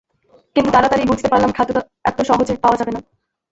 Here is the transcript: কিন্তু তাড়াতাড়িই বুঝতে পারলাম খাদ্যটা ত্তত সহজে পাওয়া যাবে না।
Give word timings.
কিন্তু 0.55 0.69
তাড়াতাড়িই 0.71 1.09
বুঝতে 1.11 1.27
পারলাম 1.31 1.51
খাদ্যটা 1.53 1.81
ত্তত 2.05 2.19
সহজে 2.29 2.53
পাওয়া 2.63 2.79
যাবে 2.79 2.91
না। 2.91 2.99